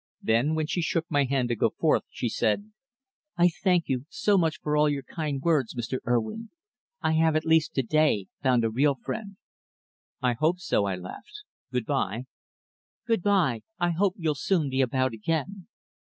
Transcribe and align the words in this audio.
Then, 0.23 0.55
when 0.55 0.65
she 0.65 0.81
shook 0.81 1.05
my 1.11 1.25
hand 1.25 1.49
to 1.49 1.55
go 1.55 1.75
forth, 1.79 2.05
she 2.09 2.27
said 2.27 2.71
"I 3.37 3.49
thank 3.49 3.87
you 3.87 4.07
so 4.09 4.35
much 4.35 4.57
for 4.59 4.75
all 4.75 4.89
your 4.89 5.03
kind 5.03 5.39
words, 5.39 5.75
Mr. 5.75 5.99
Urwin. 6.07 6.49
I 7.03 7.11
have 7.11 7.35
at 7.35 7.45
least 7.45 7.75
to 7.75 7.83
day 7.83 8.25
found 8.41 8.63
a 8.63 8.71
real 8.71 8.95
friend." 8.95 9.37
"I 10.19 10.33
hope 10.33 10.57
so," 10.59 10.85
I 10.85 10.95
laughed. 10.95 11.43
"Good 11.71 11.85
bye." 11.85 12.23
"Good 13.05 13.21
bye; 13.21 13.61
I 13.79 13.91
hope 13.91 14.15
you'll 14.17 14.33
soon 14.33 14.71
be 14.71 14.81
about 14.81 15.13
again." 15.13 15.67